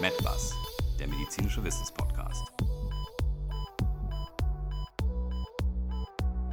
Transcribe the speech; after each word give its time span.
MedBus, 0.00 0.54
der 1.00 1.08
medizinische 1.08 1.64
Wissenspodcast. 1.64 2.52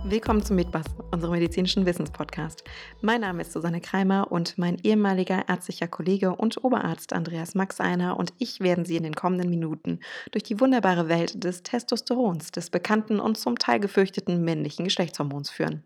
Willkommen 0.03 0.43
zum 0.43 0.55
MedBus, 0.55 0.85
unserem 1.11 1.33
medizinischen 1.33 1.85
Wissenspodcast. 1.85 2.63
Mein 3.01 3.21
Name 3.21 3.43
ist 3.43 3.51
Susanne 3.51 3.81
Kreimer 3.81 4.31
und 4.31 4.57
mein 4.57 4.79
ehemaliger 4.81 5.47
ärztlicher 5.47 5.87
Kollege 5.87 6.35
und 6.35 6.63
Oberarzt 6.63 7.13
Andreas 7.13 7.53
Maxeiner 7.53 8.17
und 8.17 8.33
ich 8.39 8.61
werden 8.61 8.83
Sie 8.83 8.97
in 8.97 9.03
den 9.03 9.15
kommenden 9.15 9.51
Minuten 9.51 9.99
durch 10.31 10.43
die 10.43 10.59
wunderbare 10.59 11.07
Welt 11.07 11.43
des 11.43 11.61
Testosterons, 11.61 12.49
des 12.49 12.71
bekannten 12.71 13.19
und 13.19 13.37
zum 13.37 13.59
Teil 13.59 13.79
gefürchteten 13.79 14.43
männlichen 14.43 14.85
Geschlechtshormons 14.85 15.51
führen. 15.51 15.83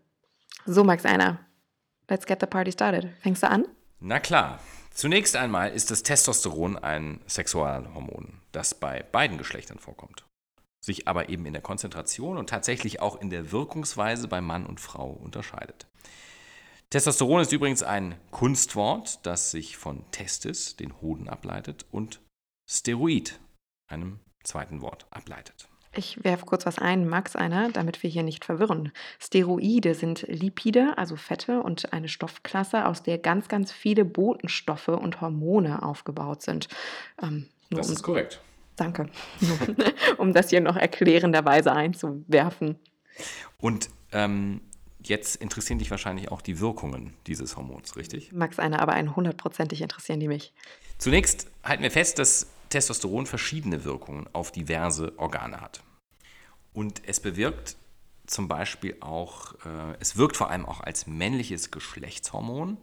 So, 0.64 0.82
Maxeiner, 0.82 1.40
let's 2.08 2.24
get 2.24 2.40
the 2.40 2.46
party 2.46 2.72
started. 2.72 3.10
Fängst 3.20 3.42
du 3.42 3.50
an? 3.50 3.66
Na 4.00 4.18
klar. 4.18 4.60
Zunächst 4.90 5.36
einmal 5.36 5.72
ist 5.72 5.90
das 5.90 6.02
Testosteron 6.02 6.76
ein 6.76 7.20
Sexualhormon, 7.26 8.40
das 8.52 8.74
bei 8.74 9.02
beiden 9.02 9.38
Geschlechtern 9.38 9.78
vorkommt, 9.78 10.26
sich 10.84 11.08
aber 11.08 11.28
eben 11.28 11.46
in 11.46 11.52
der 11.52 11.62
Konzentration 11.62 12.36
und 12.36 12.50
tatsächlich 12.50 13.00
auch 13.00 13.20
in 13.20 13.30
der 13.30 13.52
Wirkungsweise 13.52 14.28
bei 14.28 14.40
Mann 14.40 14.66
und 14.66 14.80
Frau 14.80 15.10
unterscheidet. 15.10 15.86
Testosteron 16.90 17.40
ist 17.40 17.52
übrigens 17.52 17.84
ein 17.84 18.16
Kunstwort, 18.32 19.24
das 19.24 19.52
sich 19.52 19.76
von 19.76 20.04
Testis, 20.10 20.76
den 20.76 21.00
Hoden, 21.00 21.28
ableitet, 21.28 21.86
und 21.92 22.20
Steroid, 22.68 23.38
einem 23.88 24.18
zweiten 24.42 24.82
Wort, 24.82 25.06
ableitet. 25.10 25.69
Ich 25.94 26.22
werfe 26.22 26.46
kurz 26.46 26.66
was 26.66 26.78
ein, 26.78 27.08
Max 27.08 27.34
einer, 27.34 27.70
damit 27.70 28.02
wir 28.02 28.10
hier 28.10 28.22
nicht 28.22 28.44
verwirren. 28.44 28.92
Steroide 29.18 29.94
sind 29.94 30.22
Lipide, 30.28 30.96
also 30.96 31.16
Fette 31.16 31.62
und 31.62 31.92
eine 31.92 32.08
Stoffklasse, 32.08 32.86
aus 32.86 33.02
der 33.02 33.18
ganz, 33.18 33.48
ganz 33.48 33.72
viele 33.72 34.04
Botenstoffe 34.04 34.88
und 34.88 35.20
Hormone 35.20 35.82
aufgebaut 35.82 36.42
sind. 36.42 36.68
Ähm, 37.20 37.48
das 37.70 37.88
um, 37.88 37.94
ist 37.94 38.02
korrekt. 38.02 38.40
Danke, 38.76 39.10
um 40.18 40.32
das 40.32 40.50
hier 40.50 40.60
noch 40.60 40.76
erklärenderweise 40.76 41.72
einzuwerfen. 41.72 42.78
Und 43.58 43.90
ähm, 44.12 44.60
jetzt 45.02 45.36
interessieren 45.36 45.80
dich 45.80 45.90
wahrscheinlich 45.90 46.30
auch 46.30 46.40
die 46.40 46.60
Wirkungen 46.60 47.14
dieses 47.26 47.56
Hormons, 47.56 47.96
richtig? 47.96 48.32
Max 48.32 48.60
einer, 48.60 48.80
aber 48.80 48.92
ein 48.92 49.16
hundertprozentig 49.16 49.82
interessieren 49.82 50.20
die 50.20 50.28
mich. 50.28 50.52
Zunächst 50.98 51.48
halten 51.64 51.82
wir 51.82 51.90
fest, 51.90 52.18
dass 52.20 52.46
Testosteron 52.70 53.26
verschiedene 53.26 53.84
Wirkungen 53.84 54.28
auf 54.32 54.52
diverse 54.52 55.18
Organe 55.18 55.60
hat. 55.60 55.82
Und 56.72 57.02
es 57.06 57.20
bewirkt 57.20 57.76
zum 58.26 58.48
Beispiel 58.48 58.96
auch, 59.00 59.54
äh, 59.66 59.96
es 59.98 60.16
wirkt 60.16 60.36
vor 60.36 60.50
allem 60.50 60.64
auch 60.64 60.80
als 60.80 61.06
männliches 61.06 61.70
Geschlechtshormon 61.70 62.78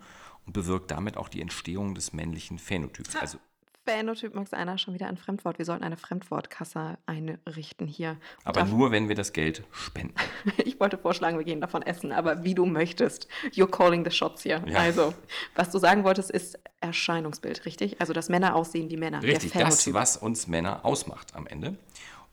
und 0.46 0.54
bewirkt 0.54 0.92
damit 0.92 1.18
auch 1.18 1.30
die 1.30 1.42
Entstehung 1.42 1.96
des 1.96 2.14
männlichen 2.14 2.60
Phänotyps. 2.60 3.16
Also 3.16 3.40
Phänotyp 3.88 4.36
Max 4.36 4.54
einer 4.54 4.78
schon 4.78 4.94
wieder 4.94 5.08
ein 5.08 5.16
Fremdwort. 5.16 5.60
Wir 5.60 5.66
sollten 5.66 5.86
eine 5.86 5.96
Fremdwortkasse 5.96 6.98
einrichten 7.06 7.88
hier. 7.88 8.18
Aber 8.44 8.66
nur, 8.66 8.92
wenn 8.92 9.08
wir 9.08 9.16
das 9.16 9.32
Geld 9.32 9.64
spenden. 9.72 10.14
ich 10.66 10.78
wollte 10.78 10.98
vorschlagen, 10.98 11.38
wir 11.38 11.46
gehen 11.46 11.62
davon 11.62 11.84
essen, 11.84 12.12
aber 12.12 12.44
wie 12.44 12.54
du 12.54 12.66
möchtest. 12.66 13.30
You're 13.52 13.70
calling 13.70 14.04
the 14.04 14.12
shots 14.12 14.44
hier. 14.44 14.62
Ja. 14.68 14.80
Also, 14.80 15.14
was 15.56 15.70
du 15.70 15.80
sagen 15.80 16.04
wolltest, 16.04 16.32
ist 16.32 16.60
Erscheinungsbild, 16.82 17.66
richtig? 17.66 18.02
Also, 18.02 18.12
dass 18.12 18.28
Männer 18.28 18.58
aussehen 18.58 18.90
wie 18.90 18.98
Männer. 18.98 19.24
Richtig, 19.24 19.54
das, 19.54 19.94
was 19.94 20.18
uns 20.18 20.48
Männer 20.48 20.84
ausmacht 20.84 21.34
am 21.34 21.48
Ende. 21.48 21.78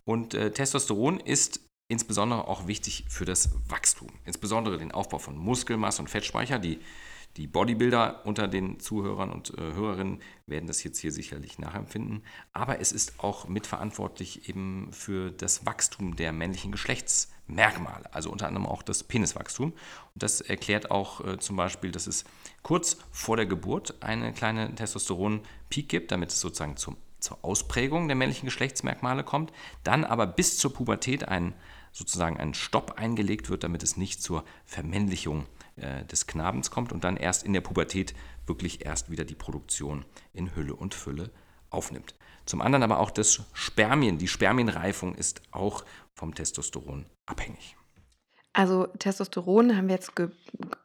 Und 0.05 0.35
äh, 0.35 0.51
Testosteron 0.51 1.21
ist 1.21 1.61
insbesondere 1.87 2.49
auch 2.49 2.67
wichtig 2.67 3.05
für 3.09 3.27
das 3.27 3.51
Wachstum. 3.69 4.09
Insbesondere 4.25 4.79
den 4.79 4.91
Aufbau 4.91 5.19
von 5.19 5.37
Muskelmasse 5.37 6.03
und 6.03 6.09
Fettspeicher, 6.09 6.59
die 6.59 6.81
die 7.37 7.49
Bodybuilder 7.49 8.25
unter 8.25 8.47
den 8.47 8.79
Zuhörern 8.79 9.33
und 9.33 9.59
äh, 9.59 9.61
Hörerinnen 9.61 10.21
werden 10.47 10.67
das 10.67 10.85
jetzt 10.85 10.99
hier 10.99 11.11
sicherlich 11.11 11.59
nachempfinden. 11.59 12.23
Aber 12.53 12.81
es 12.81 12.93
ist 12.93 13.19
auch 13.19 13.49
mitverantwortlich 13.49 14.49
eben 14.49 14.93
für 14.93 15.33
das 15.33 15.67
Wachstum 15.67 16.15
der 16.15 16.33
männlichen 16.33 16.71
Geschlechtsmerkmale, 16.71 18.13
also 18.15 18.31
unter 18.31 18.47
anderem 18.47 18.67
auch 18.67 18.83
das 18.83 19.03
Peniswachstum. 19.03 19.73
Und 19.73 20.23
das 20.23 20.41
erklärt 20.41 20.91
auch 20.93 21.27
äh, 21.27 21.39
zum 21.39 21.57
Beispiel, 21.57 21.91
dass 21.91 22.07
es 22.07 22.25
kurz 22.63 22.99
vor 23.11 23.37
der 23.37 23.47
Geburt 23.47 24.03
eine 24.03 24.33
kleine 24.33 24.73
Testosteron-Peak 24.75 25.89
gibt, 25.89 26.13
damit 26.13 26.31
es 26.31 26.41
sozusagen 26.41 26.77
zum, 26.77 26.97
zur 27.19 27.39
Ausprägung 27.43 28.07
der 28.07 28.17
männlichen 28.17 28.47
Geschlechtsmerkmale 28.47 29.25
kommt. 29.25 29.53
Dann 29.83 30.05
aber 30.05 30.29
bis 30.29 30.59
zur 30.59 30.73
Pubertät 30.73 31.27
ein 31.27 31.55
sozusagen 31.95 32.39
ein 32.39 32.55
Stopp 32.55 32.99
eingelegt 32.99 33.49
wird, 33.49 33.63
damit 33.63 33.85
es 33.85 33.97
nicht 33.97 34.21
zur 34.21 34.45
Vermännlichung 34.65 35.47
äh, 35.77 36.05
des 36.05 36.27
Knabens 36.27 36.71
kommt 36.71 36.93
und 36.93 37.05
dann 37.05 37.17
erst 37.17 37.45
in 37.45 37.53
der 37.53 37.61
Pubertät 37.61 38.15
wirklich 38.47 38.85
erst 38.85 39.11
wieder 39.11 39.25
die 39.25 39.35
Produktion 39.35 40.05
in 40.33 40.55
Hülle 40.55 40.75
und 40.75 40.95
Fülle 40.95 41.31
aufnimmt. 41.71 42.15
Zum 42.47 42.61
anderen 42.61 42.83
aber 42.83 42.99
auch 42.99 43.11
das 43.11 43.43
Spermien, 43.53 44.19
die 44.19 44.29
Spermienreifung 44.29 45.15
ist 45.15 45.43
auch 45.51 45.85
vom 46.13 46.35
Testosteron 46.35 47.07
abhängig. 47.27 47.77
Also 48.55 48.87
Testosteron 48.99 49.77
haben 49.77 49.89
wir 49.89 49.97
jetzt 49.97 50.17
ge 50.17 50.31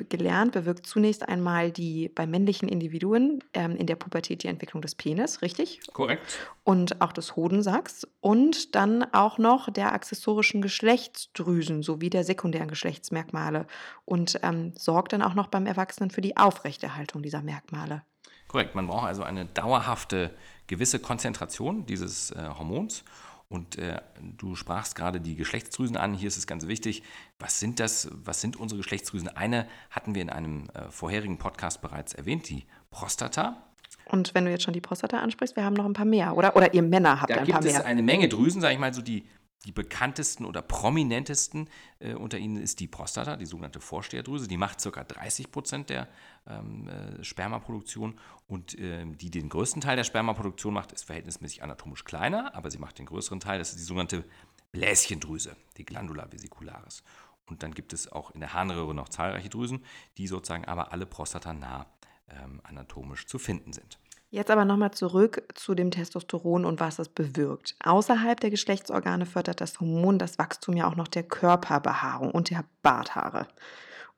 gelernt, 0.09 0.53
bewirkt 0.53 0.87
zunächst 0.87 1.29
einmal 1.29 1.71
die 1.71 2.09
bei 2.09 2.25
männlichen 2.25 2.67
Individuen 2.67 3.43
ähm, 3.53 3.75
in 3.75 3.85
der 3.85 3.95
Pubertät 3.95 4.41
die 4.41 4.47
Entwicklung 4.47 4.81
des 4.81 4.95
Penis, 4.95 5.43
richtig? 5.43 5.79
Korrekt. 5.93 6.39
Und 6.63 6.99
auch 6.99 7.13
des 7.13 7.35
Hodensacks 7.35 8.07
und 8.19 8.73
dann 8.73 9.03
auch 9.13 9.37
noch 9.37 9.71
der 9.71 9.93
accessorischen 9.93 10.63
Geschlechtsdrüsen 10.63 11.83
sowie 11.83 12.09
der 12.09 12.23
sekundären 12.23 12.69
Geschlechtsmerkmale 12.69 13.67
und 14.05 14.39
ähm, 14.41 14.73
sorgt 14.75 15.13
dann 15.13 15.21
auch 15.21 15.35
noch 15.35 15.47
beim 15.47 15.67
Erwachsenen 15.67 16.09
für 16.09 16.21
die 16.21 16.37
Aufrechterhaltung 16.37 17.21
dieser 17.21 17.43
Merkmale. 17.43 18.01
Korrekt, 18.47 18.73
man 18.73 18.87
braucht 18.87 19.05
also 19.05 19.21
eine 19.21 19.45
dauerhafte 19.45 20.31
gewisse 20.65 20.97
Konzentration 20.97 21.85
dieses 21.85 22.31
äh, 22.31 22.49
Hormons 22.57 23.03
und 23.49 23.79
äh, 23.79 23.99
du 24.37 24.55
sprachst 24.55 24.95
gerade 24.95 25.19
die 25.19 25.35
Geschlechtsdrüsen 25.35 25.97
an. 25.97 26.13
Hier 26.13 26.27
ist 26.27 26.37
es 26.37 26.45
ganz 26.45 26.67
wichtig. 26.67 27.03
Was 27.39 27.59
sind 27.59 27.79
das? 27.79 28.09
Was 28.23 28.41
sind 28.41 28.55
unsere 28.55 28.77
Geschlechtsdrüsen? 28.77 29.27
Eine 29.27 29.67
hatten 29.89 30.13
wir 30.13 30.21
in 30.21 30.29
einem 30.29 30.69
äh, 30.69 30.89
vorherigen 30.91 31.39
Podcast 31.39 31.81
bereits 31.81 32.13
erwähnt, 32.13 32.47
die 32.47 32.65
Prostata. 32.91 33.63
Und 34.05 34.33
wenn 34.35 34.45
du 34.45 34.51
jetzt 34.51 34.63
schon 34.63 34.73
die 34.73 34.81
Prostata 34.81 35.19
ansprichst, 35.19 35.55
wir 35.55 35.63
haben 35.65 35.73
noch 35.73 35.85
ein 35.85 35.93
paar 35.93 36.05
mehr, 36.05 36.37
oder? 36.37 36.55
Oder 36.55 36.73
ihr 36.73 36.83
Männer 36.83 37.21
habt 37.21 37.31
da 37.31 37.35
ein 37.35 37.47
paar 37.47 37.61
mehr. 37.61 37.61
Da 37.61 37.67
gibt 37.67 37.79
es 37.79 37.85
eine 37.85 38.03
Menge 38.03 38.29
Drüsen, 38.29 38.61
sage 38.61 38.73
ich 38.75 38.79
mal, 38.79 38.93
so 38.93 39.01
die 39.01 39.25
die 39.65 39.71
bekanntesten 39.73 40.45
oder 40.45 40.61
prominentesten 40.61 41.69
äh, 41.99 42.13
unter 42.13 42.37
ihnen 42.37 42.57
ist 42.57 42.79
die 42.79 42.87
Prostata, 42.87 43.35
die 43.35 43.45
sogenannte 43.45 43.81
Vorsteherdrüse. 43.81 44.47
Die 44.47 44.57
macht 44.57 44.81
ca. 44.81 45.03
30 45.03 45.51
Prozent 45.51 45.89
der 45.89 46.07
ähm, 46.47 46.87
äh, 46.87 47.23
Spermaproduktion 47.23 48.17
und 48.47 48.77
äh, 48.79 49.05
die 49.05 49.29
den 49.29 49.49
größten 49.49 49.81
Teil 49.81 49.97
der 49.97 50.05
Spermaproduktion 50.05 50.73
macht, 50.73 50.93
ist 50.93 51.03
verhältnismäßig 51.03 51.61
anatomisch 51.61 52.05
kleiner, 52.05 52.55
aber 52.55 52.71
sie 52.71 52.77
macht 52.77 52.99
den 52.99 53.05
größeren 53.05 53.41
Teil. 53.41 53.59
Das 53.59 53.71
ist 53.71 53.79
die 53.79 53.83
sogenannte 53.83 54.23
Bläschendrüse, 54.71 55.57
die 55.77 55.85
Glandula 55.85 56.31
vesicularis. 56.31 57.03
Und 57.45 57.63
dann 57.63 57.73
gibt 57.73 57.91
es 57.91 58.09
auch 58.11 58.31
in 58.31 58.39
der 58.39 58.53
Harnröhre 58.53 58.93
noch 58.93 59.09
zahlreiche 59.09 59.49
Drüsen, 59.49 59.83
die 60.17 60.27
sozusagen 60.27 60.65
aber 60.65 60.93
alle 60.93 61.05
prostatanah 61.05 61.87
ähm, 62.29 62.61
anatomisch 62.63 63.25
zu 63.25 63.39
finden 63.39 63.73
sind. 63.73 63.99
Jetzt 64.31 64.51
aber 64.51 64.63
nochmal 64.63 64.91
zurück 64.91 65.41
zu 65.55 65.73
dem 65.73 65.89
Testosteron 65.89 66.63
und 66.63 66.79
was 66.79 66.99
es 66.99 67.09
bewirkt. 67.09 67.75
Außerhalb 67.83 68.39
der 68.39 68.51
Geschlechtsorgane 68.51 69.25
fördert 69.25 69.59
das 69.59 69.79
Hormon 69.79 70.19
das 70.19 70.37
Wachstum 70.37 70.77
ja 70.77 70.87
auch 70.87 70.95
noch 70.95 71.07
der 71.07 71.23
Körperbehaarung 71.23 72.29
und 72.29 72.51
der 72.51 72.63
Barthaare 72.83 73.47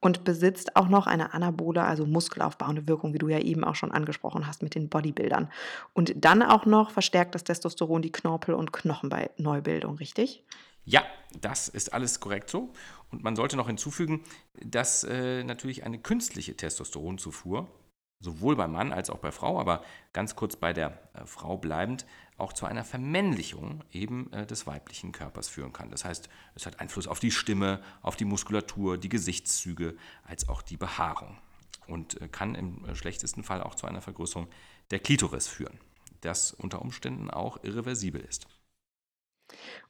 und 0.02 0.26
besitzt 0.26 0.76
auch 0.76 0.90
noch 0.90 1.08
eine 1.08 1.34
anabole, 1.34 1.84
also 1.84 2.06
muskelaufbauende 2.06 2.88
Wirkung, 2.88 3.14
wie 3.14 3.20
du 3.20 3.30
ja 3.30 3.40
eben 3.40 3.64
auch 3.64 3.76
schon 3.76 3.92
angesprochen 3.92 4.48
hast 4.48 4.64
mit 4.64 4.76
den 4.76 4.90
Bodybuildern. 4.90 5.50
Und 5.94 6.14
dann 6.18 6.44
auch 6.44 6.66
noch 6.66 6.92
verstärkt 6.92 7.36
das 7.36 7.46
Testosteron 7.46 8.02
die 8.02 8.12
Knorpel- 8.12 8.56
und 8.56 8.74
Knochenneubildung, 8.74 9.96
richtig? 9.96 10.44
Ja, 10.84 11.04
das 11.40 11.70
ist 11.70 11.94
alles 11.94 12.20
korrekt 12.20 12.50
so. 12.50 12.74
Und 13.12 13.24
man 13.24 13.36
sollte 13.36 13.56
noch 13.56 13.68
hinzufügen, 13.68 14.24
dass 14.62 15.04
äh, 15.04 15.44
natürlich 15.44 15.86
eine 15.86 16.00
künstliche 16.00 16.58
Testosteronzufuhr 16.58 17.68
sowohl 18.22 18.56
beim 18.56 18.72
Mann 18.72 18.94
als 18.94 19.10
auch 19.10 19.18
bei 19.18 19.32
Frau, 19.32 19.60
aber 19.60 19.84
ganz 20.14 20.36
kurz 20.36 20.56
bei 20.56 20.74
der 20.74 21.00
äh, 21.14 21.26
Frau 21.26 21.58
bleibend, 21.58 22.06
auch 22.38 22.54
zu 22.54 22.66
einer 22.66 22.84
Vermännlichung 22.84 23.84
eben 23.92 24.32
äh, 24.32 24.46
des 24.46 24.66
weiblichen 24.68 25.12
Körpers 25.12 25.50
führen 25.50 25.74
kann. 25.74 25.92
Das 25.92 26.06
heißt, 26.06 26.30
es 26.56 26.66
hat 26.66 26.80
Einfluss 26.80 27.08
auf 27.08 27.20
die 27.20 27.32
Stimme, 27.32 27.82
auf 28.02 28.16
die 28.16 28.26
Muskulatur, 28.26 28.98
die 28.98 29.10
Gesichtszüge, 29.10 29.96
als 30.24 30.48
auch 30.48 30.62
die 30.62 30.78
Behaarung 30.78 31.38
und 31.88 32.22
äh, 32.22 32.28
kann 32.28 32.56
im 32.56 32.86
äh, 32.86 32.96
schlechtesten 32.96 33.44
Fall 33.44 33.62
auch 33.62 33.76
zu 33.76 33.88
einer 33.88 34.02
Vergrößerung 34.02 34.48
der 34.92 35.00
Klitoris 35.00 35.48
führen, 35.48 35.80
das 36.22 36.54
unter 36.54 36.82
Umständen 36.82 37.30
auch 37.30 37.64
irreversibel 37.64 38.22
ist. 38.22 38.48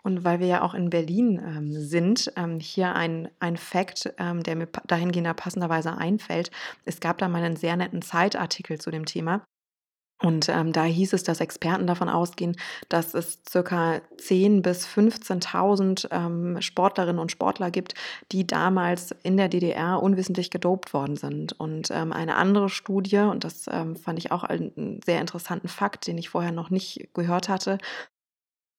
Und 0.04 0.24
weil 0.24 0.40
wir 0.40 0.48
ja 0.48 0.62
auch 0.64 0.74
in 0.74 0.90
Berlin 0.90 1.40
ähm, 1.46 1.72
sind, 1.72 2.32
ähm, 2.36 2.60
hier 2.60 2.96
ein, 2.96 3.30
ein 3.40 3.58
Fact, 3.58 4.14
ähm, 4.18 4.44
der 4.44 4.56
mir 4.56 4.68
dahingehend 4.88 5.36
passenderweise 5.36 5.98
einfällt. 5.98 6.52
Es 6.86 7.00
gab 7.00 7.20
da 7.20 7.28
mal 7.28 7.44
einen 7.44 7.56
sehr 7.56 7.76
netten 7.76 8.02
Zeitartikel 8.02 8.80
zu 8.80 8.90
dem 8.92 9.06
Thema. 9.06 9.44
Und 10.22 10.50
ähm, 10.50 10.72
da 10.72 10.84
hieß 10.84 11.14
es, 11.14 11.24
dass 11.24 11.42
Experten 11.42 11.88
davon 11.88 12.08
ausgehen, 12.08 12.56
dass 12.90 13.14
es 13.14 13.40
circa 13.50 14.02
10.000 14.18 14.62
bis 14.62 14.88
15.000 14.88 16.08
ähm, 16.12 16.62
Sportlerinnen 16.62 17.20
und 17.20 17.32
Sportler 17.32 17.72
gibt, 17.72 17.96
die 18.32 18.46
damals 18.46 19.16
in 19.24 19.36
der 19.36 19.50
DDR 19.50 20.02
unwissentlich 20.02 20.52
gedopt 20.52 20.94
worden 20.94 21.16
sind. 21.16 21.60
Und 21.60 21.90
ähm, 21.92 22.14
eine 22.14 22.36
andere 22.36 22.70
Studie, 22.70 23.18
und 23.18 23.44
das 23.44 23.66
ähm, 23.72 23.96
fand 23.96 24.20
ich 24.20 24.32
auch 24.32 24.44
einen 24.44 25.00
sehr 25.04 25.22
interessanten 25.22 25.68
Fakt, 25.68 26.06
den 26.06 26.20
ich 26.20 26.30
vorher 26.30 26.52
noch 26.52 26.70
nicht 26.70 27.10
gehört 27.16 27.50
hatte, 27.50 27.80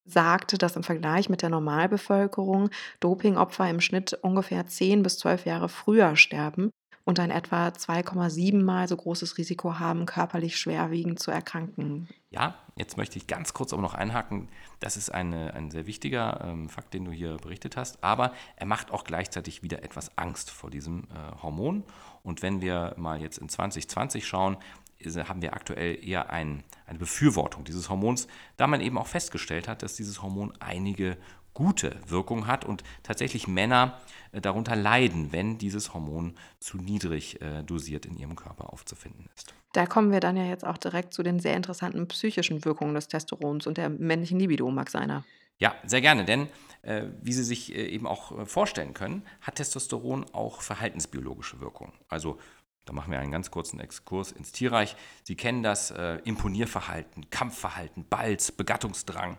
sagte, 0.04 0.58
dass 0.58 0.76
im 0.76 0.82
Vergleich 0.82 1.28
mit 1.28 1.42
der 1.42 1.50
Normalbevölkerung 1.50 2.70
Dopingopfer 3.00 3.68
im 3.68 3.80
Schnitt 3.80 4.14
ungefähr 4.14 4.66
10 4.66 5.02
bis 5.02 5.18
12 5.18 5.46
Jahre 5.46 5.68
früher 5.68 6.16
sterben 6.16 6.70
und 7.04 7.18
ein 7.18 7.30
etwa 7.30 7.68
2,7 7.68 8.62
mal 8.62 8.86
so 8.86 8.96
großes 8.96 9.38
Risiko 9.38 9.78
haben, 9.78 10.06
körperlich 10.06 10.56
schwerwiegend 10.56 11.18
zu 11.18 11.30
erkranken. 11.30 12.08
Ja, 12.30 12.54
jetzt 12.76 12.96
möchte 12.96 13.18
ich 13.18 13.26
ganz 13.26 13.54
kurz 13.54 13.72
aber 13.72 13.82
noch 13.82 13.94
einhaken. 13.94 14.48
Das 14.80 14.96
ist 14.96 15.10
eine, 15.10 15.52
ein 15.54 15.70
sehr 15.70 15.86
wichtiger 15.86 16.40
ähm, 16.44 16.68
Fakt, 16.68 16.94
den 16.94 17.04
du 17.04 17.10
hier 17.10 17.36
berichtet 17.36 17.76
hast. 17.76 18.02
Aber 18.04 18.32
er 18.56 18.66
macht 18.66 18.90
auch 18.90 19.04
gleichzeitig 19.04 19.62
wieder 19.62 19.82
etwas 19.82 20.16
Angst 20.16 20.50
vor 20.50 20.70
diesem 20.70 21.04
äh, 21.04 21.42
Hormon. 21.42 21.84
Und 22.22 22.42
wenn 22.42 22.60
wir 22.60 22.94
mal 22.96 23.20
jetzt 23.20 23.38
in 23.38 23.48
2020 23.48 24.26
schauen, 24.26 24.56
haben 25.04 25.42
wir 25.42 25.54
aktuell 25.54 25.98
eher 26.06 26.30
ein, 26.30 26.64
eine 26.86 26.98
Befürwortung 26.98 27.64
dieses 27.64 27.88
Hormons, 27.88 28.26
da 28.56 28.66
man 28.66 28.80
eben 28.80 28.98
auch 28.98 29.06
festgestellt 29.06 29.68
hat, 29.68 29.82
dass 29.82 29.94
dieses 29.94 30.22
Hormon 30.22 30.52
einige 30.60 31.16
gute 31.54 31.96
Wirkung 32.06 32.46
hat 32.46 32.64
und 32.64 32.82
tatsächlich 33.02 33.46
Männer 33.46 34.00
äh, 34.32 34.40
darunter 34.40 34.76
leiden, 34.76 35.32
wenn 35.32 35.58
dieses 35.58 35.94
Hormon 35.94 36.34
zu 36.60 36.78
niedrig 36.78 37.40
äh, 37.42 37.62
dosiert 37.62 38.06
in 38.06 38.16
ihrem 38.16 38.36
Körper 38.36 38.72
aufzufinden 38.72 39.28
ist. 39.36 39.54
Da 39.72 39.86
kommen 39.86 40.12
wir 40.12 40.20
dann 40.20 40.36
ja 40.36 40.44
jetzt 40.44 40.66
auch 40.66 40.78
direkt 40.78 41.14
zu 41.14 41.22
den 41.22 41.40
sehr 41.40 41.56
interessanten 41.56 42.06
psychischen 42.08 42.64
Wirkungen 42.64 42.94
des 42.94 43.08
Testosterons 43.08 43.66
und 43.66 43.78
der 43.78 43.88
männlichen 43.88 44.38
Libido, 44.38 44.70
Max 44.70 44.92
Seiner. 44.92 45.24
Ja, 45.58 45.74
sehr 45.84 46.00
gerne, 46.00 46.24
denn 46.24 46.48
äh, 46.82 47.04
wie 47.22 47.32
Sie 47.32 47.44
sich 47.44 47.74
äh, 47.74 47.86
eben 47.86 48.06
auch 48.06 48.36
äh, 48.36 48.46
vorstellen 48.46 48.94
können, 48.94 49.22
hat 49.40 49.56
Testosteron 49.56 50.26
auch 50.32 50.60
verhaltensbiologische 50.60 51.60
Wirkung. 51.60 51.92
Also 52.08 52.38
da 52.84 52.92
machen 52.92 53.12
wir 53.12 53.20
einen 53.20 53.30
ganz 53.30 53.50
kurzen 53.50 53.80
Exkurs 53.80 54.32
ins 54.32 54.52
Tierreich. 54.52 54.96
Sie 55.22 55.36
kennen 55.36 55.62
das 55.62 55.90
äh, 55.90 56.16
Imponierverhalten, 56.24 57.30
Kampfverhalten, 57.30 58.04
Balz, 58.08 58.50
Begattungsdrang. 58.50 59.36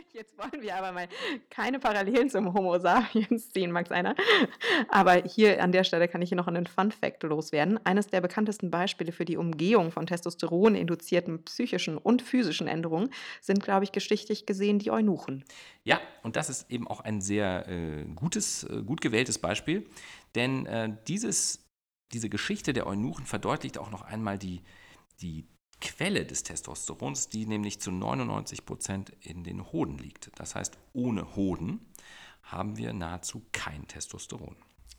Jetzt 0.12 0.36
wollen 0.38 0.62
wir 0.62 0.76
aber 0.76 0.92
mal 0.92 1.08
keine 1.50 1.78
Parallelen 1.78 2.30
zum 2.30 2.52
Homo 2.54 2.78
sapiens 2.78 3.50
ziehen, 3.50 3.70
Max 3.70 3.90
Einer. 3.90 4.14
Aber 4.88 5.22
hier 5.24 5.62
an 5.62 5.72
der 5.72 5.84
Stelle 5.84 6.08
kann 6.08 6.22
ich 6.22 6.30
hier 6.30 6.36
noch 6.36 6.48
einen 6.48 6.66
Fun 6.66 6.90
Fact 6.90 7.22
loswerden. 7.22 7.84
Eines 7.84 8.08
der 8.08 8.20
bekanntesten 8.20 8.70
Beispiele 8.70 9.12
für 9.12 9.24
die 9.24 9.36
Umgehung 9.36 9.92
von 9.92 10.06
Testosteron 10.06 10.74
induzierten 10.74 11.44
psychischen 11.44 11.98
und 11.98 12.22
physischen 12.22 12.66
Änderungen 12.66 13.10
sind, 13.40 13.62
glaube 13.62 13.84
ich, 13.84 13.92
geschichtlich 13.92 14.46
gesehen 14.46 14.78
die 14.78 14.90
Eunuchen. 14.90 15.44
Ja, 15.84 16.00
und 16.22 16.36
das 16.36 16.50
ist 16.50 16.70
eben 16.70 16.88
auch 16.88 17.00
ein 17.00 17.20
sehr 17.20 17.68
äh, 17.68 18.04
gutes, 18.14 18.64
äh, 18.64 18.82
gut 18.82 19.00
gewähltes 19.00 19.38
Beispiel, 19.38 19.88
denn 20.34 20.66
äh, 20.66 20.90
dieses, 21.06 21.69
diese 22.12 22.28
Geschichte 22.28 22.72
der 22.72 22.86
Eunuchen 22.86 23.26
verdeutlicht 23.26 23.78
auch 23.78 23.90
noch 23.90 24.02
einmal 24.02 24.38
die, 24.38 24.62
die 25.20 25.46
Quelle 25.80 26.26
des 26.26 26.42
Testosterons, 26.42 27.28
die 27.28 27.46
nämlich 27.46 27.80
zu 27.80 27.90
99 27.90 28.66
Prozent 28.66 29.12
in 29.20 29.44
den 29.44 29.72
Hoden 29.72 29.98
liegt. 29.98 30.30
Das 30.38 30.54
heißt, 30.54 30.78
ohne 30.92 31.36
Hoden 31.36 31.80
haben 32.42 32.76
wir 32.76 32.92
nahezu 32.92 33.46
kein 33.52 33.86
Testosteron. 33.86 34.56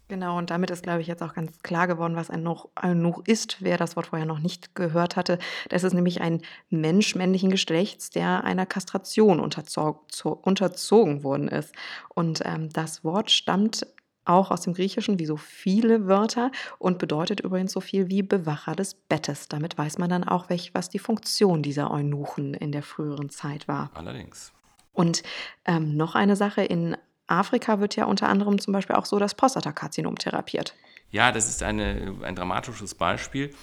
Genau, 0.08 0.38
und 0.38 0.50
damit 0.50 0.72
ist, 0.72 0.84
glaube 0.84 1.00
ich, 1.00 1.08
jetzt 1.08 1.24
auch 1.24 1.34
ganz 1.34 1.60
klar 1.60 1.88
geworden, 1.88 2.18
was 2.18 2.30
ein 2.30 2.44
Nuch 2.44 3.24
ist, 3.26 3.58
wer 3.62 3.78
das 3.78 3.96
Wort 3.96 4.08
vorher 4.08 4.26
noch 4.26 4.40
nicht 4.40 4.76
gehört 4.76 5.16
hatte. 5.16 5.40
Das 5.70 5.86
ist 5.86 5.94
nämlich 5.94 6.20
ein 6.20 6.42
Mensch 6.70 7.16
männlichen 7.16 7.50
Geschlechts, 7.50 8.10
der 8.10 8.44
einer 8.44 8.66
Kastration 8.66 9.40
unterzogen 9.40 11.24
worden 11.24 11.48
ist. 11.48 11.74
Und 12.10 12.42
ähm, 12.44 12.70
das 12.74 13.06
Wort 13.06 13.32
stammt 13.32 13.88
auch 14.26 14.52
aus 14.52 14.62
dem 14.62 14.74
Griechischen, 14.74 15.20
wie 15.20 15.26
so 15.26 15.38
viele 15.38 16.08
Wörter 16.08 16.52
und 16.80 16.98
bedeutet 17.00 17.40
übrigens 17.40 17.72
so 17.72 17.82
viel 17.82 18.10
wie 18.10 18.22
Bewacher 18.22 18.76
des 18.76 18.94
Bettes. 18.94 19.48
Damit 19.48 19.78
weiß 19.78 19.98
man 19.98 20.10
dann 20.10 20.24
auch, 20.24 20.50
welch, 20.50 20.74
was 20.74 20.90
die 20.90 21.00
Funktion 21.00 21.64
dieser 21.64 21.92
Eunuchen 21.92 22.54
in 22.54 22.72
der 22.72 22.84
früheren 22.84 23.30
Zeit 23.30 23.68
war. 23.68 23.92
Allerdings. 23.94 24.54
Und 24.94 25.24
ähm, 25.66 25.96
noch 25.96 26.16
eine 26.16 26.36
Sache, 26.36 26.64
in 26.64 26.98
Afrika 27.28 27.80
wird 27.80 27.96
ja 27.96 28.06
unter 28.06 28.28
anderem 28.28 28.60
zum 28.60 28.74
Beispiel 28.74 28.96
auch 28.96 29.06
so 29.06 29.18
das 29.18 29.36
Prostatakarzinom 29.36 30.18
therapiert. 30.18 30.76
Ja, 31.12 31.32
das 31.32 31.50
ist 31.50 31.64
eine, 31.64 32.16
ein 32.24 32.36
dramatisches 32.36 32.96
Beispiel 32.96 33.54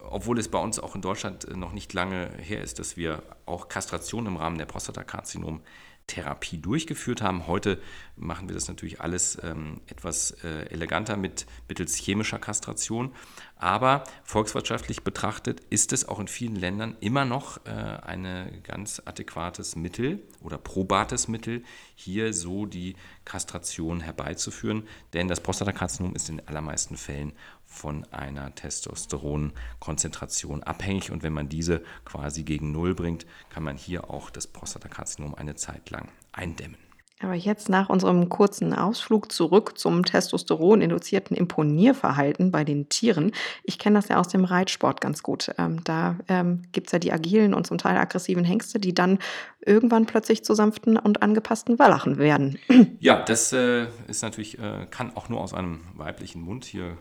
obwohl 0.00 0.38
es 0.38 0.48
bei 0.48 0.58
uns 0.58 0.78
auch 0.78 0.94
in 0.94 1.02
Deutschland 1.02 1.54
noch 1.56 1.72
nicht 1.72 1.92
lange 1.92 2.30
her 2.38 2.62
ist, 2.62 2.78
dass 2.78 2.96
wir 2.96 3.22
auch 3.46 3.68
Kastration 3.68 4.26
im 4.26 4.36
Rahmen 4.36 4.58
der 4.58 4.66
Prostatakarzinom 4.66 5.60
Therapie 6.08 6.58
durchgeführt 6.58 7.22
haben. 7.22 7.46
Heute 7.46 7.80
machen 8.16 8.48
wir 8.48 8.54
das 8.54 8.66
natürlich 8.66 9.00
alles 9.00 9.38
ähm, 9.44 9.80
etwas 9.86 10.32
äh, 10.42 10.64
eleganter 10.70 11.16
mit 11.16 11.46
mittels 11.68 11.94
chemischer 11.94 12.40
Kastration. 12.40 13.14
Aber 13.56 14.04
volkswirtschaftlich 14.24 15.04
betrachtet 15.04 15.60
ist 15.70 15.92
es 15.92 16.08
auch 16.08 16.18
in 16.18 16.26
vielen 16.26 16.56
Ländern 16.56 16.96
immer 17.00 17.24
noch 17.24 17.64
äh, 17.66 17.70
ein 17.70 18.60
ganz 18.64 19.00
adäquates 19.04 19.76
Mittel 19.76 20.22
oder 20.42 20.58
probates 20.58 21.28
Mittel, 21.28 21.62
hier 21.94 22.32
so 22.32 22.66
die 22.66 22.96
Kastration 23.24 24.00
herbeizuführen. 24.00 24.88
Denn 25.12 25.28
das 25.28 25.40
Prostatakarzinom 25.40 26.14
ist 26.14 26.28
in 26.28 26.40
allermeisten 26.46 26.96
Fällen 26.96 27.32
von 27.68 28.04
einer 28.10 28.52
Testosteronkonzentration 28.54 30.64
abhängig. 30.64 31.12
Und 31.12 31.22
wenn 31.22 31.34
man 31.34 31.48
diese 31.48 31.82
quasi 32.04 32.42
gegen 32.42 32.72
Null 32.72 32.94
bringt, 32.94 33.26
kann 33.50 33.62
man 33.62 33.76
hier 33.76 34.10
auch 34.10 34.30
das 34.30 34.48
Prostatakarzinom 34.48 35.34
eine 35.34 35.54
Zeit 35.54 35.90
lang 35.90 36.08
eindämmen. 36.32 36.78
Aber 37.20 37.34
jetzt 37.34 37.68
nach 37.68 37.88
unserem 37.88 38.28
kurzen 38.28 38.72
Ausflug 38.72 39.32
zurück 39.32 39.76
zum 39.76 40.04
Testosteron-induzierten 40.04 41.36
Imponierverhalten 41.36 42.52
bei 42.52 42.62
den 42.62 42.88
Tieren. 42.88 43.32
Ich 43.64 43.80
kenne 43.80 43.98
das 43.98 44.08
ja 44.08 44.20
aus 44.20 44.28
dem 44.28 44.44
Reitsport 44.44 45.00
ganz 45.00 45.24
gut. 45.24 45.50
Ähm, 45.58 45.82
da 45.82 46.16
ähm, 46.28 46.62
gibt 46.70 46.86
es 46.86 46.92
ja 46.92 47.00
die 47.00 47.12
agilen 47.12 47.54
und 47.54 47.66
zum 47.66 47.76
Teil 47.76 47.96
aggressiven 47.96 48.44
Hengste, 48.44 48.78
die 48.78 48.94
dann 48.94 49.18
irgendwann 49.66 50.06
plötzlich 50.06 50.44
zu 50.44 50.54
sanften 50.54 50.96
und 50.96 51.22
angepassten 51.22 51.78
Wallachen 51.78 52.18
werden. 52.18 52.58
Ja, 53.00 53.22
das 53.22 53.52
äh, 53.52 53.86
ist 54.06 54.22
natürlich, 54.22 54.58
äh, 54.58 54.86
kann 54.90 55.16
auch 55.16 55.28
nur 55.28 55.40
aus 55.40 55.54
einem 55.54 55.80
weiblichen 55.94 56.42
Mund 56.42 56.64
hier 56.64 56.98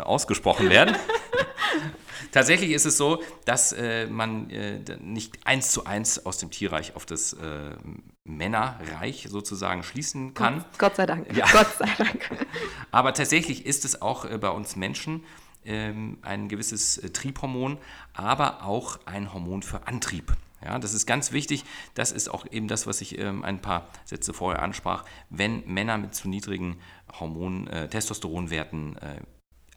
ausgesprochen 0.00 0.70
werden. 0.70 0.96
Tatsächlich 2.32 2.70
ist 2.70 2.86
es 2.86 2.96
so, 2.96 3.22
dass 3.44 3.72
äh, 3.72 4.06
man 4.06 4.50
äh, 4.50 4.80
nicht 5.00 5.38
eins 5.44 5.72
zu 5.72 5.84
eins 5.84 6.24
aus 6.24 6.38
dem 6.38 6.50
Tierreich 6.50 6.94
auf 6.94 7.04
das 7.04 7.32
äh, 7.32 7.70
Männerreich 8.24 9.26
sozusagen 9.28 9.82
schließen 9.82 10.34
kann. 10.34 10.58
Gott, 10.58 10.78
Gott 10.78 10.96
sei 10.96 11.06
Dank. 11.06 11.36
Ja. 11.36 11.46
Gott 11.50 11.66
sei 11.78 11.88
Dank. 11.98 12.30
Aber 12.92 13.14
tatsächlich 13.14 13.66
ist 13.66 13.84
es 13.84 14.00
auch 14.00 14.24
äh, 14.24 14.38
bei 14.38 14.50
uns 14.50 14.76
Menschen 14.76 15.24
ähm, 15.64 16.18
ein 16.22 16.48
gewisses 16.48 16.98
äh, 16.98 17.10
Triebhormon, 17.10 17.78
aber 18.14 18.64
auch 18.64 18.98
ein 19.04 19.32
Hormon 19.34 19.62
für 19.62 19.86
Antrieb. 19.86 20.34
Ja, 20.64 20.78
das 20.78 20.94
ist 20.94 21.06
ganz 21.06 21.32
wichtig. 21.32 21.64
Das 21.94 22.12
ist 22.12 22.28
auch 22.28 22.46
eben 22.50 22.68
das, 22.68 22.86
was 22.86 23.00
ich 23.00 23.18
ähm, 23.18 23.44
ein 23.44 23.60
paar 23.60 23.88
Sätze 24.04 24.32
vorher 24.32 24.62
ansprach. 24.62 25.04
Wenn 25.30 25.62
Männer 25.66 25.98
mit 25.98 26.14
zu 26.14 26.28
niedrigen 26.28 26.80
Hormon, 27.18 27.66
äh, 27.66 27.88
Testosteronwerten 27.88 28.96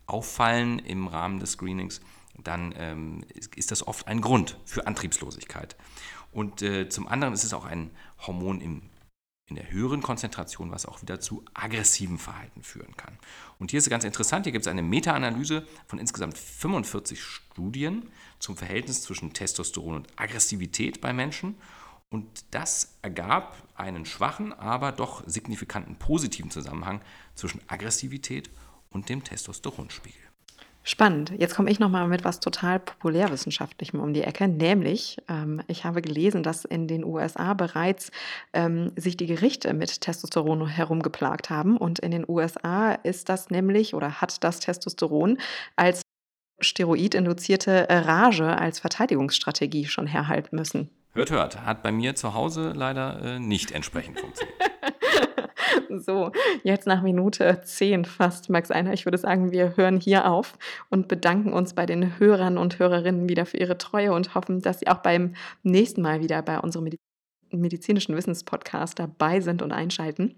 auffallen 0.06 0.80
im 0.80 1.08
Rahmen 1.08 1.40
des 1.40 1.52
Screenings, 1.52 2.02
dann 2.44 2.74
ähm, 2.78 3.26
ist 3.56 3.72
das 3.72 3.86
oft 3.86 4.08
ein 4.08 4.22
Grund 4.22 4.58
für 4.66 4.88
Antriebslosigkeit. 4.88 5.76
Und 6.32 6.62
äh, 6.62 6.90
zum 6.90 7.08
anderen 7.08 7.34
ist 7.34 7.44
es 7.44 7.54
auch 7.54 7.66
ein 7.66 7.92
Hormon 8.26 8.60
im, 8.60 8.82
in 9.48 9.56
der 9.56 9.72
höheren 9.72 10.02
Konzentration, 10.02 10.72
was 10.72 10.86
auch 10.86 11.02
wieder 11.02 11.20
zu 11.20 11.44
aggressivem 11.54 12.18
Verhalten 12.18 12.64
führen 12.64 12.98
kann. 12.98 13.18
Und 13.60 13.72
hier 13.72 13.78
ist 13.78 13.86
es 13.86 13.92
ganz 13.92 14.04
interessant, 14.04 14.46
hier 14.46 14.52
gibt 14.52 14.66
es 14.66 14.72
eine 14.72 14.82
Meta-Analyse 14.82 15.68
von 15.86 16.00
insgesamt 16.00 16.38
45 16.38 17.22
Studien 17.22 18.10
zum 18.40 18.58
Verhältnis 18.58 19.04
zwischen 19.04 19.34
Testosteron 19.34 19.96
und 19.96 20.08
Aggressivität 20.16 21.02
bei 21.02 21.14
Menschen. 21.14 21.56
Und 22.10 22.46
das 22.52 22.98
ergab 23.02 23.56
einen 23.76 24.06
schwachen, 24.06 24.54
aber 24.54 24.92
doch 24.92 25.24
signifikanten 25.28 25.98
positiven 25.98 26.52
Zusammenhang 26.52 27.02
zwischen 27.36 27.62
Aggressivität 27.68 28.50
und 28.50 28.54
dem 29.02 29.24
Testosteronspiegel. 29.24 30.22
Spannend. 30.86 31.32
Jetzt 31.38 31.56
komme 31.56 31.72
ich 31.72 31.80
nochmal 31.80 32.10
mit 32.10 32.26
was 32.26 32.42
total 32.42 32.78
populärwissenschaftlichem 32.78 34.02
um 34.02 34.14
die 34.14 34.24
Ecke, 34.24 34.50
nämlich 34.50 35.18
ähm, 35.30 35.62
ich 35.68 35.86
habe 35.86 36.02
gelesen, 36.02 36.44
dass 36.44 36.66
in 36.66 36.90
den 36.90 37.06
USA 37.06 37.54
bereits 37.54 38.12
ähm, 38.52 38.92
sich 38.98 39.16
die 39.16 39.28
Gerichte 39.28 39.74
mit 39.74 40.02
Testosteron 40.02 40.68
herumgeplagt 40.68 41.50
haben 41.50 41.78
und 41.78 42.00
in 42.00 42.12
den 42.12 42.26
USA 42.28 42.92
ist 42.92 43.30
das 43.30 43.50
nämlich 43.50 43.94
oder 43.94 44.20
hat 44.20 44.44
das 44.44 44.60
Testosteron 44.60 45.38
als 45.78 46.02
steroidinduzierte 46.60 47.88
Rage 47.90 48.58
als 48.58 48.80
Verteidigungsstrategie 48.80 49.86
schon 49.86 50.06
herhalten 50.06 50.58
müssen. 50.58 50.90
Hört, 51.14 51.32
hört. 51.32 51.66
Hat 51.66 51.82
bei 51.82 51.94
mir 51.94 52.16
zu 52.16 52.34
Hause 52.34 52.74
leider 52.76 53.22
äh, 53.22 53.40
nicht 53.40 53.72
entsprechend 53.72 54.20
funktioniert. 54.20 54.73
So, 56.00 56.32
jetzt 56.64 56.88
nach 56.88 57.02
Minute 57.02 57.62
10 57.64 58.06
fast, 58.06 58.50
Max 58.50 58.72
Einer. 58.72 58.94
Ich 58.94 59.06
würde 59.06 59.18
sagen, 59.18 59.52
wir 59.52 59.78
hören 59.78 60.00
hier 60.00 60.30
auf 60.30 60.58
und 60.90 61.08
bedanken 61.08 61.54
uns 61.54 61.74
bei 61.74 61.86
den 61.86 62.20
Hörern 62.20 62.58
und 62.58 62.80
Hörerinnen 62.80 63.30
wieder 63.30 63.46
für 63.46 63.58
ihre 63.58 63.78
Treue 63.78 64.14
und 64.14 64.36
hoffen, 64.36 64.62
dass 64.62 64.80
sie 64.80 64.88
auch 64.88 65.00
beim 65.00 65.36
nächsten 65.64 66.02
Mal 66.02 66.22
wieder 66.22 66.42
bei 66.42 66.60
unserem 66.60 66.90
medizinischen 67.52 68.16
Wissenspodcast 68.16 69.00
dabei 69.00 69.40
sind 69.40 69.62
und 69.62 69.72
einschalten. 69.72 70.36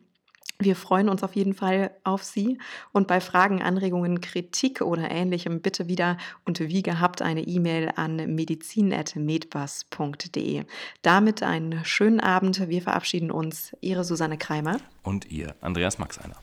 Wir 0.60 0.78
freuen 0.78 1.10
uns 1.10 1.24
auf 1.24 1.36
jeden 1.36 1.54
Fall 1.54 1.92
auf 2.04 2.24
Sie 2.24 2.58
und 2.94 3.08
bei 3.08 3.20
Fragen, 3.20 3.62
Anregungen, 3.62 4.22
Kritik 4.22 4.80
oder 4.82 5.12
ähnlichem 5.12 5.62
bitte 5.62 5.90
wieder 5.90 6.18
und 6.46 6.62
wie 6.62 6.82
gehabt 6.82 7.22
eine 7.22 7.42
E-Mail 7.42 7.92
an 7.96 8.16
medizin.medbus.de. 8.36 10.64
Damit 11.02 11.44
einen 11.44 11.84
schönen 11.84 12.22
Abend. 12.22 12.70
Wir 12.70 12.82
verabschieden 12.82 13.32
uns. 13.32 13.76
Ihre 13.82 14.06
Susanne 14.06 14.38
Kreimer 14.38 14.78
und 15.04 15.30
Ihr 15.32 15.56
Andreas 15.62 15.98
Max 16.00 16.18
einer. 16.20 16.36